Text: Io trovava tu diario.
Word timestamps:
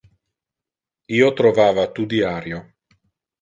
Io 1.17 1.27
trovava 1.41 1.85
tu 1.99 2.07
diario. 2.15 2.63